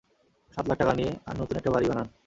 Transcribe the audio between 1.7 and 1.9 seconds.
বাড়ি